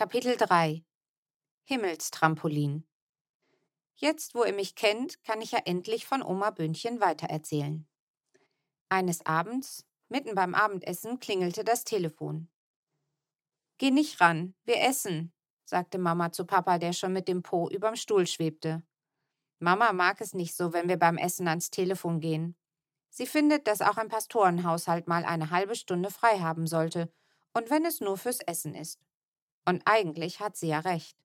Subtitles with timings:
[0.00, 0.82] Kapitel 3
[1.64, 2.88] Himmelstrampolin
[3.96, 7.86] Jetzt, wo ihr mich kennt, kann ich ja endlich von Oma Böhnchen weitererzählen.
[8.88, 12.48] Eines Abends, mitten beim Abendessen, klingelte das Telefon.
[13.76, 15.34] Geh nicht ran, wir essen,
[15.66, 18.82] sagte Mama zu Papa, der schon mit dem Po überm Stuhl schwebte.
[19.58, 22.56] Mama mag es nicht so, wenn wir beim Essen ans Telefon gehen.
[23.10, 27.12] Sie findet, dass auch ein Pastorenhaushalt mal eine halbe Stunde frei haben sollte,
[27.52, 28.98] und wenn es nur fürs Essen ist.
[29.70, 31.16] Und eigentlich hat sie ja recht.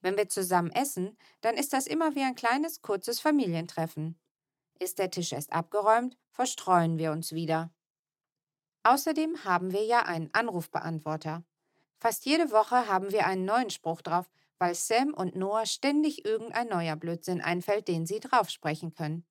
[0.00, 4.16] Wenn wir zusammen essen, dann ist das immer wie ein kleines, kurzes Familientreffen.
[4.78, 7.72] Ist der Tisch erst abgeräumt, verstreuen wir uns wieder.
[8.84, 11.42] Außerdem haben wir ja einen Anrufbeantworter.
[11.98, 14.30] Fast jede Woche haben wir einen neuen Spruch drauf,
[14.60, 19.26] weil Sam und Noah ständig irgendein neuer Blödsinn einfällt, den sie draufsprechen können.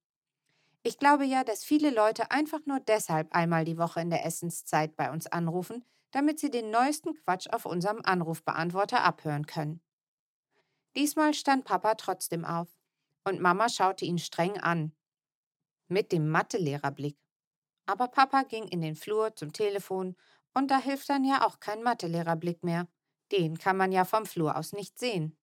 [0.84, 4.98] Ich glaube ja, dass viele Leute einfach nur deshalb einmal die Woche in der Essenszeit
[4.98, 9.81] bei uns anrufen, damit sie den neuesten Quatsch auf unserem Anrufbeantworter abhören können.
[10.95, 12.68] Diesmal stand Papa trotzdem auf
[13.24, 14.96] und Mama schaute ihn streng an.
[15.87, 17.18] Mit dem Mathelehrerblick.
[17.85, 20.15] Aber Papa ging in den Flur zum Telefon
[20.54, 22.87] und da hilft dann ja auch kein Mathelehrerblick mehr.
[23.32, 25.37] Den kann man ja vom Flur aus nicht sehen.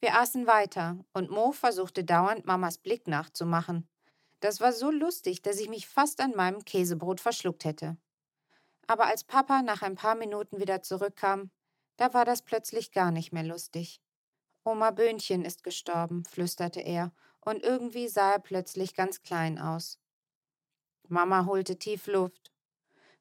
[0.00, 3.88] Wir aßen weiter und Mo versuchte dauernd Mamas Blick nachzumachen.
[4.40, 7.96] Das war so lustig, dass ich mich fast an meinem Käsebrot verschluckt hätte.
[8.86, 11.50] Aber als Papa nach ein paar Minuten wieder zurückkam,
[11.96, 14.00] da war das plötzlich gar nicht mehr lustig.
[14.64, 19.98] Oma Böhnchen ist gestorben, flüsterte er, und irgendwie sah er plötzlich ganz klein aus.
[21.08, 22.52] Mama holte tief Luft.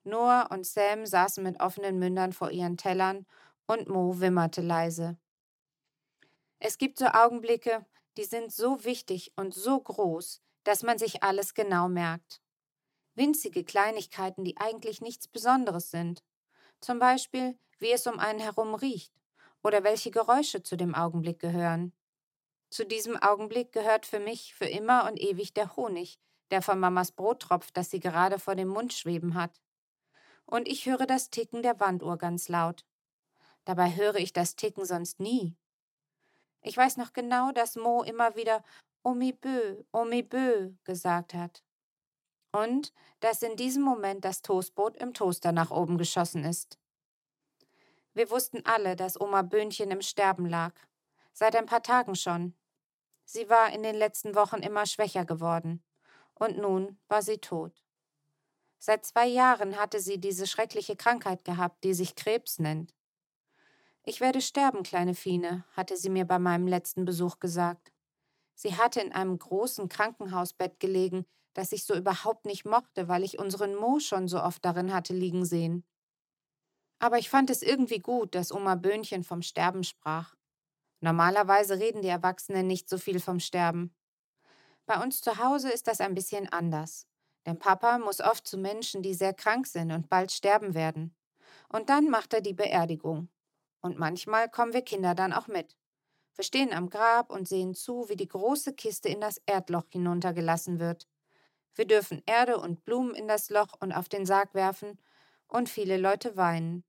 [0.04, 3.26] Noah und Sam saßen mit offenen Mündern vor ihren Tellern
[3.68, 5.18] und Mo wimmerte leise.
[6.60, 7.86] Es gibt so Augenblicke,
[8.18, 12.42] die sind so wichtig und so groß, dass man sich alles genau merkt.
[13.16, 16.24] Winzige Kleinigkeiten, die eigentlich nichts Besonderes sind.
[16.82, 19.14] Zum Beispiel, wie es um einen herum riecht
[19.64, 21.94] oder welche Geräusche zu dem Augenblick gehören.
[22.70, 26.20] Zu diesem Augenblick gehört für mich für immer und ewig der Honig,
[26.52, 29.62] der von Mamas Brot tropft, das sie gerade vor dem Mund schweben hat.
[30.46, 32.86] Und ich höre das Ticken der Wanduhr ganz laut.
[33.64, 35.56] Dabei höre ich das Ticken sonst nie.
[36.62, 38.64] Ich weiß noch genau, dass Mo immer wieder
[39.04, 41.65] Omi bö, Omi bö gesagt hat.
[42.56, 46.80] Und dass in diesem Moment das Toastbrot im Toaster nach oben geschossen ist.
[48.14, 50.74] Wir wussten alle, dass Oma Böhnchen im Sterben lag.
[51.34, 52.54] Seit ein paar Tagen schon.
[53.26, 55.84] Sie war in den letzten Wochen immer schwächer geworden.
[56.34, 57.84] Und nun war sie tot.
[58.78, 62.94] Seit zwei Jahren hatte sie diese schreckliche Krankheit gehabt, die sich Krebs nennt.
[64.04, 67.92] Ich werde sterben, kleine Fine, hatte sie mir bei meinem letzten Besuch gesagt.
[68.54, 73.40] Sie hatte in einem großen Krankenhausbett gelegen, das ich so überhaupt nicht mochte, weil ich
[73.40, 75.84] unseren Mo schon so oft darin hatte liegen sehen.
[77.00, 80.36] Aber ich fand es irgendwie gut, dass Oma Böhnchen vom Sterben sprach.
[81.02, 83.96] Normalerweise reden die Erwachsenen nicht so viel vom Sterben.
[84.86, 87.08] Bei uns zu Hause ist das ein bisschen anders.
[87.46, 91.16] Denn Papa muss oft zu Menschen, die sehr krank sind und bald sterben werden.
[91.70, 93.30] Und dann macht er die Beerdigung.
[93.82, 95.78] Und manchmal kommen wir Kinder dann auch mit.
[96.36, 100.80] Wir stehen am Grab und sehen zu, wie die große Kiste in das Erdloch hinuntergelassen
[100.80, 101.08] wird.
[101.76, 105.00] Wir dürfen Erde und Blumen in das Loch und auf den Sarg werfen
[105.48, 106.84] und viele Leute weinen.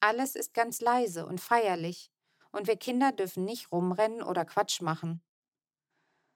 [0.00, 2.10] Alles ist ganz leise und feierlich,
[2.50, 5.22] und wir Kinder dürfen nicht rumrennen oder Quatsch machen.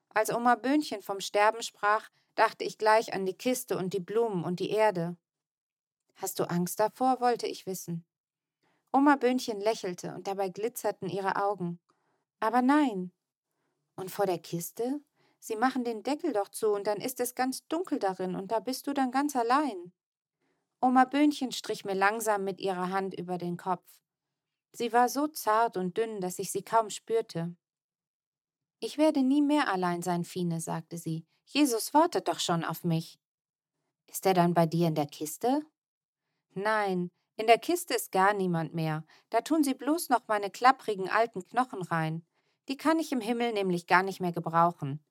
[0.08, 4.44] Als Oma Böhnchen vom Sterben sprach, dachte ich gleich an die Kiste und die Blumen
[4.44, 5.16] und die Erde.
[6.14, 7.20] Hast du Angst davor?
[7.20, 8.06] wollte ich wissen.
[8.92, 11.78] Oma Böhnchen lächelte und dabei glitzerten ihre Augen.
[12.40, 13.12] Aber nein.
[13.96, 15.00] Und vor der Kiste?
[15.46, 18.58] Sie machen den Deckel doch zu und dann ist es ganz dunkel darin und da
[18.58, 19.92] bist du dann ganz allein.
[20.80, 23.86] Oma Böhnchen strich mir langsam mit ihrer Hand über den Kopf.
[24.72, 27.54] Sie war so zart und dünn, dass ich sie kaum spürte.
[28.80, 31.24] Ich werde nie mehr allein sein, Fine, sagte sie.
[31.44, 33.20] Jesus wartet doch schon auf mich.
[34.08, 35.64] Ist er dann bei dir in der Kiste?
[36.54, 39.04] Nein, in der Kiste ist gar niemand mehr.
[39.30, 42.26] Da tun sie bloß noch meine klapprigen alten Knochen rein.
[42.66, 45.06] Die kann ich im Himmel nämlich gar nicht mehr gebrauchen.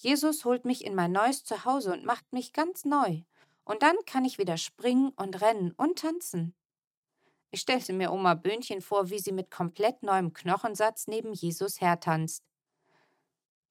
[0.00, 3.22] Jesus holt mich in mein neues Zuhause und macht mich ganz neu.
[3.64, 6.54] Und dann kann ich wieder springen und rennen und tanzen.
[7.50, 12.44] Ich stellte mir Oma Böhnchen vor, wie sie mit komplett neuem Knochensatz neben Jesus hertanzt.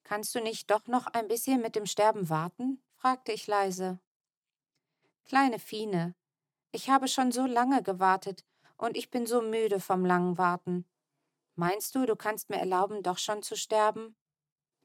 [0.04, 2.82] Kannst du nicht doch noch ein bisschen mit dem Sterben warten?
[2.92, 3.98] fragte ich leise.
[5.24, 6.14] Kleine Fine,
[6.72, 8.44] ich habe schon so lange gewartet
[8.76, 10.84] und ich bin so müde vom langen Warten.
[11.54, 14.14] Meinst du, du kannst mir erlauben, doch schon zu sterben?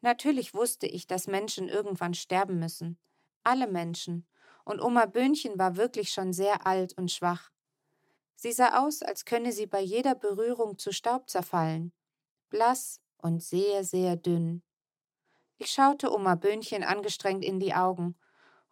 [0.03, 2.99] Natürlich wusste ich, dass Menschen irgendwann sterben müssen.
[3.45, 4.27] Alle Menschen.
[4.65, 7.51] Und Oma Böhnchen war wirklich schon sehr alt und schwach.
[8.35, 11.93] Sie sah aus, als könne sie bei jeder Berührung zu Staub zerfallen,
[12.49, 14.61] blass und sehr, sehr dünn.
[15.57, 18.17] Ich schaute Oma Böhnchen angestrengt in die Augen.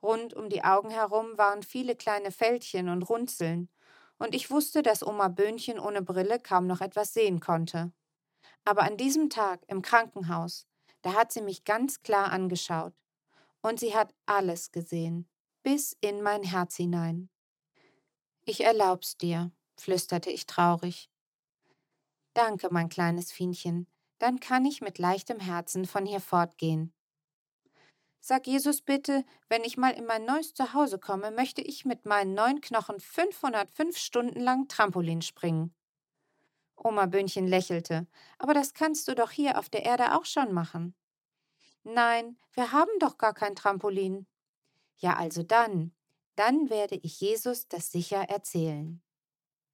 [0.03, 3.69] Rund um die Augen herum waren viele kleine Fältchen und Runzeln,
[4.17, 7.93] und ich wusste, dass Oma Böhnchen ohne Brille kaum noch etwas sehen konnte.
[8.65, 10.67] Aber an diesem Tag im Krankenhaus,
[11.01, 12.93] da hat sie mich ganz klar angeschaut.
[13.61, 15.29] Und sie hat alles gesehen,
[15.63, 17.29] bis in mein Herz hinein.
[18.43, 21.09] Ich erlaub's dir, flüsterte ich traurig.
[22.33, 23.87] Danke, mein kleines Fienchen,
[24.17, 26.93] dann kann ich mit leichtem Herzen von hier fortgehen.
[28.19, 32.35] Sag Jesus bitte, wenn ich mal in mein neues Zuhause komme, möchte ich mit meinen
[32.35, 35.73] neuen Knochen 505 Stunden lang Trampolin springen.
[36.83, 38.07] Oma Böhnchen lächelte.
[38.37, 40.95] Aber das kannst du doch hier auf der Erde auch schon machen.
[41.83, 44.27] Nein, wir haben doch gar kein Trampolin.
[44.97, 45.93] Ja, also dann,
[46.35, 49.01] dann werde ich Jesus das sicher erzählen.